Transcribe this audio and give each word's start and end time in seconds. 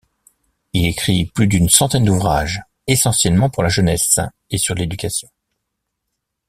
Il 0.73 0.87
écrit 0.87 1.27
plus 1.27 1.45
d'une 1.45 1.69
centaine 1.69 2.05
d'ouvrages, 2.05 2.63
essentiellement 2.87 3.51
pour 3.51 3.61
la 3.61 3.69
jeunesse, 3.69 4.19
et 4.49 4.57
sur 4.57 4.73
l'éducation. 4.73 5.29